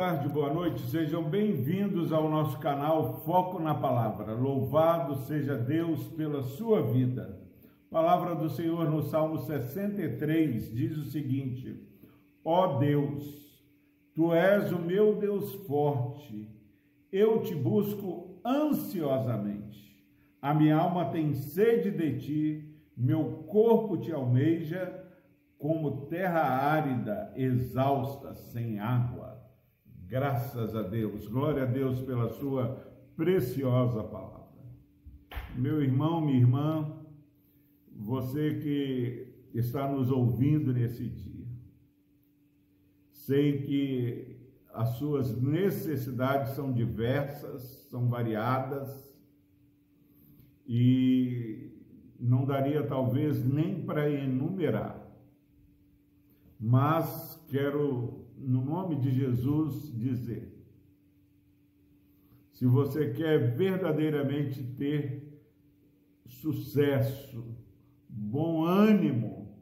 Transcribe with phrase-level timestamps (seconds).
[0.00, 4.32] tarde, boa noite, sejam bem-vindos ao nosso canal Foco na Palavra.
[4.32, 7.38] Louvado seja Deus pela sua vida.
[7.90, 11.86] palavra do Senhor no Salmo 63 diz o seguinte:
[12.42, 13.62] Ó Deus,
[14.14, 16.48] tu és o meu Deus forte,
[17.12, 20.02] eu te busco ansiosamente.
[20.40, 24.98] A minha alma tem sede de ti, meu corpo te almeja
[25.58, 29.49] como terra árida, exausta, sem água.
[30.10, 34.58] Graças a Deus, glória a Deus pela sua preciosa palavra.
[35.54, 37.00] Meu irmão, minha irmã,
[37.94, 41.46] você que está nos ouvindo nesse dia,
[43.12, 44.36] sei que
[44.74, 49.16] as suas necessidades são diversas, são variadas
[50.66, 51.70] e
[52.18, 55.08] não daria talvez nem para enumerar
[56.60, 60.52] mas quero, no nome de Jesus, dizer:
[62.52, 65.40] se você quer verdadeiramente ter
[66.26, 67.56] sucesso,
[68.06, 69.58] bom ânimo,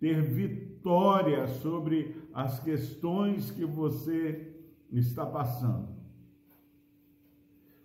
[0.00, 4.52] ter vitória sobre as questões que você
[4.90, 5.94] está passando,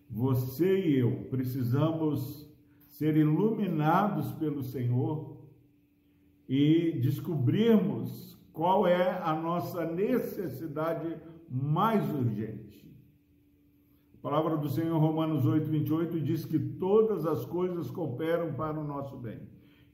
[0.09, 2.52] você e eu precisamos
[2.88, 5.41] ser iluminados pelo Senhor
[6.52, 11.16] e descobrirmos qual é a nossa necessidade
[11.50, 12.94] mais urgente.
[14.14, 18.84] A palavra do Senhor, Romanos 8, 28, diz que todas as coisas cooperam para o
[18.84, 19.40] nosso bem.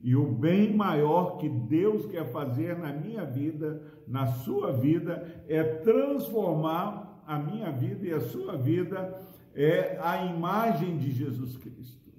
[0.01, 5.63] E o bem maior que Deus quer fazer na minha vida, na sua vida, é
[5.63, 9.21] transformar a minha vida e a sua vida
[9.53, 12.11] é a imagem de Jesus Cristo.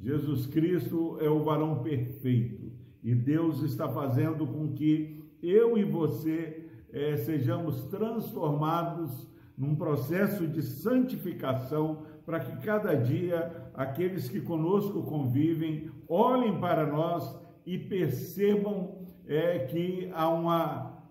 [0.00, 2.61] Jesus Cristo é o varão perfeito
[3.02, 9.26] e Deus está fazendo com que eu e você é, sejamos transformados
[9.58, 17.36] num processo de santificação, para que cada dia aqueles que conosco convivem olhem para nós
[17.66, 21.02] e percebam é, que há uma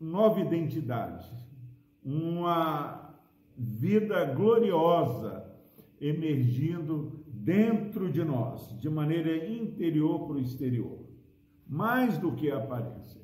[0.00, 1.30] nova identidade,
[2.02, 3.14] uma
[3.56, 5.44] vida gloriosa
[6.00, 11.05] emergindo dentro de nós, de maneira interior para o exterior
[11.68, 13.20] mais do que a aparência.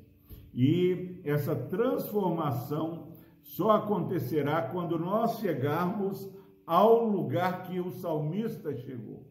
[0.53, 6.29] E essa transformação só acontecerá quando nós chegarmos
[6.65, 9.25] ao lugar que o salmista chegou.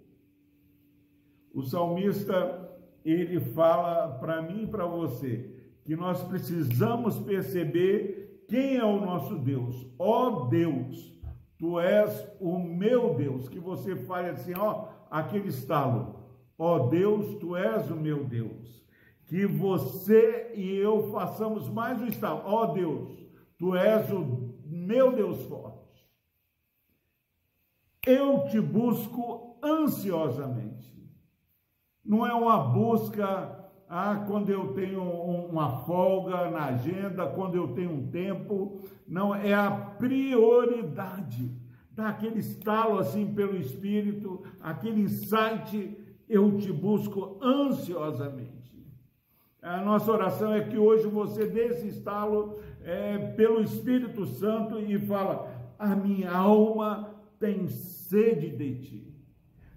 [1.55, 2.71] O salmista,
[3.05, 5.51] ele fala para mim e para você
[5.84, 9.87] que nós precisamos perceber quem é o nosso Deus.
[9.99, 11.19] Ó oh Deus,
[11.59, 13.49] tu és o meu Deus.
[13.49, 16.21] Que você fale assim, ó, aquele estalo.
[16.59, 18.81] Ó oh Deus, tu és o meu Deus
[19.27, 22.43] que você e eu façamos mais um estado.
[22.44, 23.27] Ó oh, Deus,
[23.59, 26.06] tu és o meu Deus forte.
[28.06, 30.93] Eu te busco ansiosamente.
[32.05, 37.93] Não é uma busca ah, quando eu tenho uma folga na agenda, quando eu tenho
[37.93, 38.81] um tempo.
[39.06, 41.54] Não, é a prioridade.
[41.91, 45.97] Dá aquele estalo assim pelo Espírito, aquele insight,
[46.27, 48.62] eu te busco ansiosamente.
[49.62, 51.45] A nossa oração é que hoje você
[51.87, 59.15] estalo é, pelo Espírito Santo e fala: a minha alma tem sede de ti.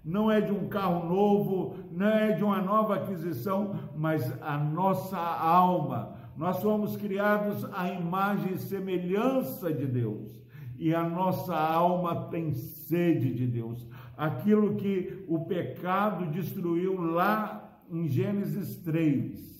[0.04, 5.18] Não é de um carro novo, não é de uma nova aquisição, mas a nossa
[5.18, 6.16] alma.
[6.36, 10.42] Nós fomos criados à imagem e semelhança de Deus.
[10.76, 13.86] E a nossa alma tem sede de Deus.
[14.16, 19.55] Aquilo que o pecado destruiu lá em Gênesis 3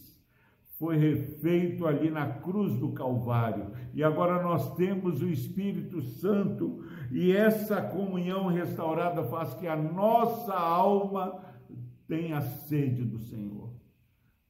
[0.78, 3.72] foi refeito ali na cruz do Calvário.
[3.94, 10.54] E agora nós temos o Espírito Santo e essa comunhão restaurada faz que a nossa
[10.54, 11.42] alma
[12.06, 13.72] tenha sede do Senhor.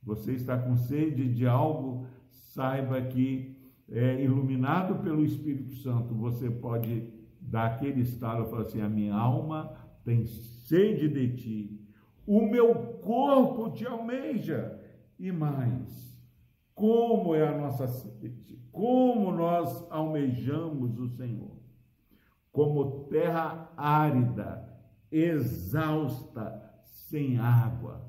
[0.02, 3.56] Você está com sede de algo, saiba que
[3.88, 7.08] é, iluminado pelo Espírito Santo, você pode
[7.40, 9.72] dar aquele estalo e falar assim: a minha alma
[10.04, 11.80] tem sede de ti,
[12.26, 14.80] o meu corpo te almeja,
[15.18, 16.15] e mais
[16.76, 21.56] como é a nossa sede, como nós almejamos o Senhor,
[22.52, 24.78] como terra árida,
[25.10, 28.06] exausta, sem água.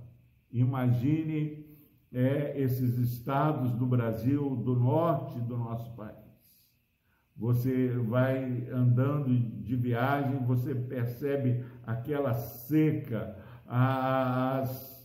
[0.51, 1.65] Imagine
[2.11, 6.17] é, esses estados do Brasil, do norte do nosso país.
[7.37, 9.29] Você vai andando
[9.63, 14.96] de viagem, você percebe aquela seca, as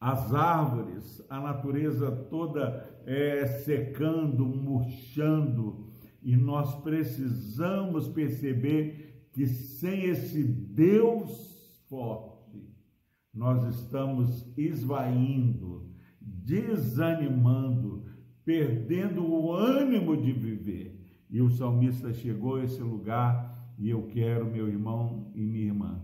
[0.00, 5.86] as árvores, a natureza toda é, secando, murchando,
[6.22, 12.36] E nós precisamos perceber que sem esse Deus forte,
[13.32, 18.04] nós estamos esvaindo, desanimando,
[18.44, 21.00] perdendo o ânimo de viver.
[21.28, 26.02] E o salmista chegou a esse lugar e eu quero, meu irmão e minha irmã,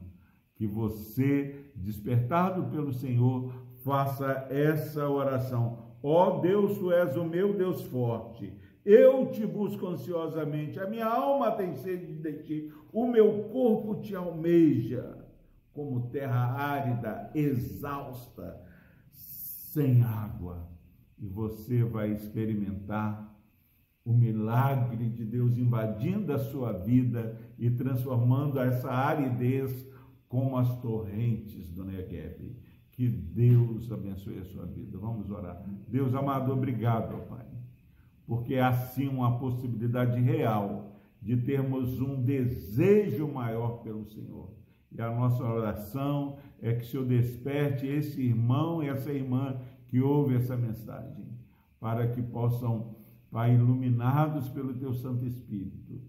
[0.55, 3.53] que você, despertado pelo Senhor,
[3.85, 5.79] faça essa oração.
[6.03, 8.53] Ó oh Deus, tu és o meu Deus forte.
[8.85, 14.15] Eu te busco ansiosamente, a minha alma tem sede de ti, o meu corpo te
[14.15, 15.19] almeja,
[15.73, 18.61] como terra árida, exausta,
[19.13, 20.69] sem água.
[21.17, 23.33] E você vai experimentar
[24.05, 29.87] o milagre de Deus invadindo a sua vida e transformando essa aridez
[30.29, 32.57] como as torrentes do Negev.
[32.93, 34.99] Que Deus abençoe a sua vida.
[34.99, 35.65] Vamos orar.
[35.89, 37.47] Deus amado, obrigado, Pai,
[38.27, 44.51] porque é assim uma possibilidade real de termos um desejo maior pelo Senhor.
[44.91, 50.01] E a nossa oração é que o Senhor desperte esse irmão e essa irmã que
[50.01, 51.27] ouve essa mensagem,
[51.81, 52.97] para que possam,
[53.31, 56.01] Pai, iluminados pelo Teu Santo Espírito,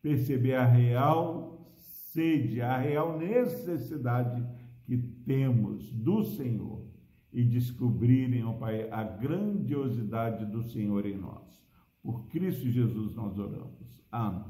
[0.00, 4.44] perceber a real sede, a real necessidade
[4.88, 6.82] que temos do Senhor
[7.30, 11.60] e descobrirem, ó Pai, a grandiosidade do Senhor em nós.
[12.02, 14.02] Por Cristo Jesus nós oramos.
[14.10, 14.46] Amém.